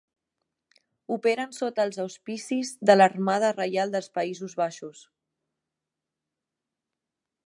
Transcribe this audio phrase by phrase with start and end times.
[1.15, 5.05] Operen sota els auspicis de l'Armada Reial dels Països Baixos.